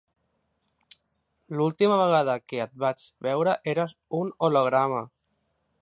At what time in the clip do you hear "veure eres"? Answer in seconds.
3.29-3.95